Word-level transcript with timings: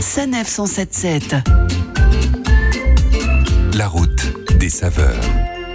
Sanef 0.00 0.48
177. 0.48 1.36
La 3.76 3.86
route 3.86 4.32
des 4.58 4.70
saveurs. 4.70 5.20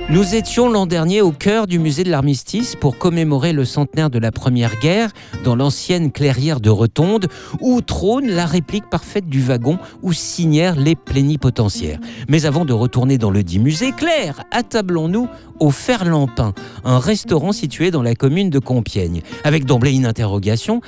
Nous 0.09 0.33
étions 0.33 0.67
l'an 0.67 0.87
dernier 0.87 1.21
au 1.21 1.31
cœur 1.31 1.67
du 1.67 1.77
musée 1.77 2.03
de 2.03 2.09
l'armistice 2.09 2.75
pour 2.75 2.97
commémorer 2.97 3.53
le 3.53 3.65
centenaire 3.65 4.09
de 4.09 4.17
la 4.17 4.31
Première 4.31 4.79
Guerre 4.79 5.11
dans 5.43 5.55
l'ancienne 5.55 6.11
clairière 6.11 6.59
de 6.59 6.71
Retonde 6.71 7.27
où 7.61 7.81
trône 7.81 8.27
la 8.27 8.47
réplique 8.47 8.89
parfaite 8.89 9.29
du 9.29 9.41
wagon 9.41 9.77
où 10.01 10.11
signèrent 10.11 10.75
les 10.75 10.95
plénipotentiaires. 10.95 11.99
Mais 12.27 12.47
avant 12.47 12.65
de 12.65 12.73
retourner 12.73 13.19
dans 13.19 13.31
le 13.31 13.43
dit 13.43 13.59
musée, 13.59 13.91
Claire, 13.91 14.43
attablons-nous 14.51 15.27
au 15.59 15.69
Ferlampin, 15.69 16.53
un 16.83 16.97
restaurant 16.97 17.51
situé 17.51 17.91
dans 17.91 18.01
la 18.01 18.15
commune 18.15 18.49
de 18.49 18.59
Compiègne. 18.59 19.21
Avec 19.43 19.65
d'emblée 19.65 19.93
une 19.93 20.07
interrogation, 20.07 20.81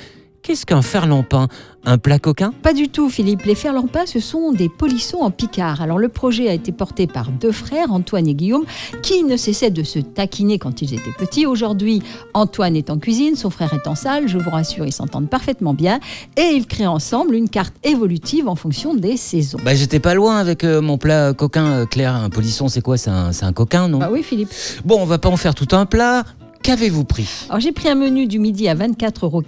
Qu'est-ce 0.48 0.64
qu'un 0.64 0.80
fer-lampin? 0.80 1.48
Un 1.84 1.98
plat 1.98 2.18
coquin? 2.18 2.54
Pas 2.62 2.72
du 2.72 2.88
tout, 2.88 3.10
Philippe. 3.10 3.42
Les 3.42 3.54
fer-lampins, 3.54 4.06
ce 4.06 4.18
sont 4.18 4.50
des 4.50 4.70
polissons 4.70 5.18
en 5.18 5.30
picard. 5.30 5.82
Alors, 5.82 5.98
le 5.98 6.08
projet 6.08 6.48
a 6.48 6.54
été 6.54 6.72
porté 6.72 7.06
par 7.06 7.30
deux 7.30 7.52
frères, 7.52 7.92
Antoine 7.92 8.26
et 8.26 8.34
Guillaume, 8.34 8.64
qui 9.02 9.24
ne 9.24 9.36
cessaient 9.36 9.68
de 9.68 9.82
se 9.82 9.98
taquiner 9.98 10.58
quand 10.58 10.80
ils 10.80 10.94
étaient 10.94 11.12
petits. 11.12 11.44
Aujourd'hui, 11.44 12.02
Antoine 12.32 12.76
est 12.76 12.88
en 12.88 12.96
cuisine, 12.96 13.36
son 13.36 13.50
frère 13.50 13.74
est 13.74 13.86
en 13.86 13.94
salle. 13.94 14.26
Je 14.26 14.38
vous 14.38 14.48
rassure, 14.48 14.86
ils 14.86 14.92
s'entendent 14.92 15.28
parfaitement 15.28 15.74
bien. 15.74 16.00
Et 16.38 16.54
ils 16.54 16.66
créent 16.66 16.86
ensemble 16.86 17.34
une 17.34 17.50
carte 17.50 17.74
évolutive 17.84 18.48
en 18.48 18.54
fonction 18.54 18.94
des 18.94 19.18
saisons. 19.18 19.58
Bah, 19.62 19.74
j'étais 19.74 20.00
pas 20.00 20.14
loin 20.14 20.38
avec 20.38 20.64
euh, 20.64 20.80
mon 20.80 20.96
plat 20.96 21.34
coquin, 21.34 21.66
euh, 21.66 21.84
Claire. 21.84 22.14
Un 22.14 22.30
polisson, 22.30 22.68
c'est 22.68 22.80
quoi? 22.80 22.96
C'est 22.96 23.10
un, 23.10 23.32
un 23.38 23.52
coquin, 23.52 23.88
non? 23.88 23.98
Bah 23.98 24.08
oui, 24.10 24.22
Philippe. 24.22 24.48
Bon, 24.86 24.98
on 24.98 25.04
va 25.04 25.18
pas 25.18 25.28
en 25.28 25.36
faire 25.36 25.54
tout 25.54 25.76
un 25.76 25.84
plat. 25.84 26.24
Qu'avez-vous 26.68 27.04
pris 27.04 27.46
Alors 27.48 27.60
j'ai 27.60 27.72
pris 27.72 27.88
un 27.88 27.94
menu 27.94 28.26
du 28.26 28.38
midi 28.38 28.68
à 28.68 28.74
24,90 28.74 29.24
euros. 29.24 29.42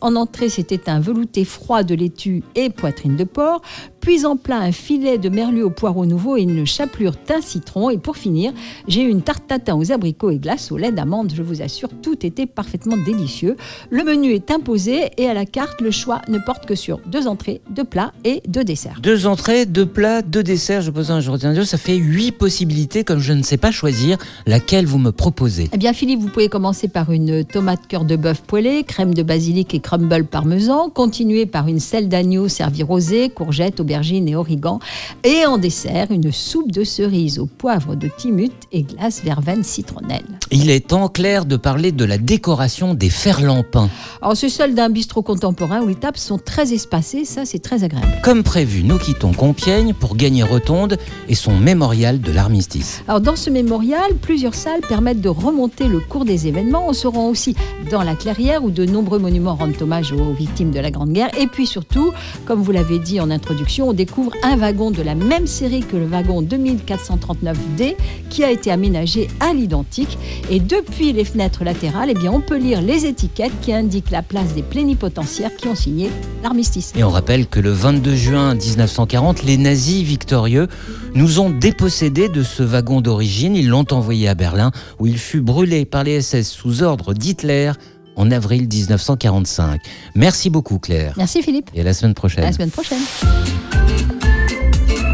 En 0.00 0.16
entrée, 0.16 0.48
c'était 0.48 0.90
un 0.90 0.98
velouté 0.98 1.44
froid 1.44 1.84
de 1.84 1.94
laitue 1.94 2.42
et 2.56 2.68
poitrine 2.68 3.14
de 3.14 3.22
porc. 3.22 3.62
Puis 4.06 4.24
en 4.24 4.36
plat, 4.36 4.58
un 4.58 4.70
filet 4.70 5.18
de 5.18 5.28
merlu 5.28 5.64
au 5.64 5.70
poireau 5.70 6.06
nouveau 6.06 6.36
et 6.36 6.42
une 6.42 6.64
chapelure 6.64 7.16
thym 7.16 7.42
citron. 7.42 7.90
Et 7.90 7.98
pour 7.98 8.16
finir, 8.16 8.52
j'ai 8.86 9.02
eu 9.02 9.08
une 9.08 9.20
tarte 9.20 9.48
tatin 9.48 9.74
aux 9.74 9.90
abricots 9.90 10.30
et 10.30 10.38
glace 10.38 10.70
au 10.70 10.76
lait 10.76 10.92
d'amande. 10.92 11.32
Je 11.34 11.42
vous 11.42 11.60
assure, 11.60 11.88
tout 12.02 12.24
était 12.24 12.46
parfaitement 12.46 12.96
délicieux. 12.96 13.56
Le 13.90 14.04
menu 14.04 14.30
est 14.30 14.52
imposé 14.52 15.10
et 15.18 15.26
à 15.26 15.34
la 15.34 15.44
carte, 15.44 15.80
le 15.80 15.90
choix 15.90 16.22
ne 16.28 16.38
porte 16.38 16.66
que 16.66 16.76
sur 16.76 17.00
deux 17.06 17.26
entrées, 17.26 17.60
deux 17.68 17.82
plats 17.82 18.12
et 18.22 18.42
deux 18.46 18.62
desserts. 18.62 19.00
Deux 19.02 19.26
entrées, 19.26 19.66
deux 19.66 19.86
plats, 19.86 20.22
deux 20.22 20.44
desserts. 20.44 20.82
Je 20.82 20.92
pose 20.92 21.10
un, 21.10 21.18
je 21.18 21.32
retiens 21.32 21.52
deux. 21.52 21.64
Ça 21.64 21.76
fait 21.76 21.96
huit 21.96 22.30
possibilités. 22.30 23.02
Comme 23.02 23.18
je 23.18 23.32
ne 23.32 23.42
sais 23.42 23.56
pas 23.56 23.72
choisir, 23.72 24.18
laquelle 24.46 24.86
vous 24.86 24.98
me 24.98 25.10
proposez 25.10 25.68
Eh 25.72 25.78
bien, 25.78 25.92
Philippe, 25.92 26.20
vous 26.20 26.28
pouvez 26.28 26.48
commencer 26.48 26.86
par 26.86 27.10
une 27.10 27.44
tomate 27.44 27.88
cœur 27.88 28.04
de 28.04 28.14
bœuf 28.14 28.40
poêlée, 28.42 28.84
crème 28.84 29.14
de 29.14 29.24
basilic 29.24 29.74
et 29.74 29.80
crumble 29.80 30.26
parmesan. 30.26 30.90
Continuer 30.90 31.44
par 31.44 31.66
une 31.66 31.80
selle 31.80 32.08
d'agneau 32.08 32.46
servie 32.46 32.84
rosée, 32.84 33.30
courgettes, 33.30 33.80
aubergines 33.96 34.28
et 34.28 34.36
origan. 34.36 34.78
Et 35.24 35.46
en 35.46 35.58
dessert, 35.58 36.08
une 36.10 36.30
soupe 36.32 36.70
de 36.70 36.84
cerises 36.84 37.38
au 37.38 37.46
poivre 37.46 37.94
de 37.94 38.08
timut 38.08 38.52
et 38.72 38.82
glace 38.82 39.22
verveine 39.24 39.64
citronnelle. 39.64 40.24
Il 40.50 40.70
est 40.70 40.88
temps, 40.88 41.08
clair 41.08 41.46
de 41.46 41.56
parler 41.56 41.92
de 41.92 42.04
la 42.04 42.18
décoration 42.18 42.94
des 42.94 43.10
ferlampins. 43.10 43.88
Alors, 44.20 44.36
c'est 44.36 44.48
celle 44.48 44.74
d'un 44.74 44.90
bistrot 44.90 45.22
contemporain 45.22 45.80
où 45.80 45.88
les 45.88 45.94
tables 45.94 46.18
sont 46.18 46.38
très 46.38 46.72
espacées, 46.72 47.24
ça 47.24 47.44
c'est 47.44 47.58
très 47.58 47.84
agréable. 47.84 48.12
Comme 48.22 48.42
prévu, 48.42 48.82
nous 48.84 48.98
quittons 48.98 49.32
Compiègne 49.32 49.94
pour 49.94 50.16
gagner 50.16 50.42
Rotonde 50.42 50.98
et 51.28 51.34
son 51.34 51.56
mémorial 51.56 52.20
de 52.20 52.32
l'armistice. 52.32 53.02
Alors, 53.08 53.20
dans 53.20 53.36
ce 53.36 53.50
mémorial, 53.50 54.14
plusieurs 54.20 54.54
salles 54.54 54.80
permettent 54.80 55.20
de 55.20 55.28
remonter 55.28 55.88
le 55.88 56.00
cours 56.00 56.24
des 56.24 56.46
événements. 56.46 56.86
On 56.88 56.92
se 56.92 57.06
rend 57.06 57.28
aussi 57.28 57.56
dans 57.90 58.02
la 58.02 58.14
clairière 58.14 58.62
où 58.62 58.70
de 58.70 58.84
nombreux 58.84 59.18
monuments 59.18 59.54
rendent 59.54 59.80
hommage 59.80 60.12
aux 60.12 60.32
victimes 60.32 60.70
de 60.70 60.80
la 60.80 60.90
Grande 60.90 61.12
Guerre. 61.12 61.30
Et 61.38 61.46
puis 61.46 61.66
surtout, 61.66 62.12
comme 62.44 62.62
vous 62.62 62.72
l'avez 62.72 62.98
dit 62.98 63.20
en 63.20 63.30
introduction, 63.30 63.85
on 63.86 63.92
découvre 63.92 64.32
un 64.42 64.56
wagon 64.56 64.90
de 64.90 65.02
la 65.02 65.14
même 65.14 65.46
série 65.46 65.80
que 65.80 65.96
le 65.96 66.06
wagon 66.06 66.42
2439D 66.42 67.94
qui 68.30 68.44
a 68.44 68.50
été 68.50 68.70
aménagé 68.70 69.28
à 69.40 69.54
l'identique. 69.54 70.18
Et 70.50 70.60
depuis 70.60 71.12
les 71.12 71.24
fenêtres 71.24 71.64
latérales, 71.64 72.08
eh 72.10 72.14
bien, 72.14 72.32
on 72.32 72.40
peut 72.40 72.58
lire 72.58 72.82
les 72.82 73.06
étiquettes 73.06 73.52
qui 73.62 73.72
indiquent 73.72 74.10
la 74.10 74.22
place 74.22 74.54
des 74.54 74.62
plénipotentiaires 74.62 75.54
qui 75.56 75.68
ont 75.68 75.74
signé 75.74 76.10
l'armistice. 76.42 76.92
Et 76.96 77.04
on 77.04 77.10
rappelle 77.10 77.46
que 77.46 77.60
le 77.60 77.70
22 77.70 78.14
juin 78.14 78.54
1940, 78.54 79.44
les 79.44 79.56
nazis 79.56 80.02
victorieux 80.02 80.68
nous 81.14 81.40
ont 81.40 81.50
dépossédés 81.50 82.28
de 82.28 82.42
ce 82.42 82.62
wagon 82.62 83.00
d'origine. 83.00 83.54
Ils 83.54 83.68
l'ont 83.68 83.86
envoyé 83.92 84.28
à 84.28 84.34
Berlin 84.34 84.72
où 84.98 85.06
il 85.06 85.18
fut 85.18 85.40
brûlé 85.40 85.84
par 85.84 86.04
les 86.04 86.20
SS 86.20 86.50
sous 86.50 86.82
ordre 86.82 87.14
d'Hitler 87.14 87.72
en 88.16 88.30
avril 88.30 88.68
1945. 88.68 89.80
Merci 90.14 90.50
beaucoup 90.50 90.78
Claire. 90.78 91.14
Merci 91.16 91.42
Philippe. 91.42 91.70
Et 91.74 91.80
à 91.80 91.84
la 91.84 91.94
semaine 91.94 92.14
prochaine. 92.14 92.44
À 92.44 92.48
la 92.48 92.52
semaine 92.52 92.70
prochaine. 92.70 93.02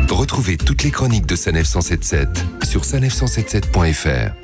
Retrouvez 0.09 0.57
toutes 0.57 0.85
les 0.85 0.91
chroniques 0.91 1.27
de 1.27 1.37
Sanef 1.37 1.67
177 1.67 2.29
sur 2.65 2.83
sanef177.fr. 2.83 4.42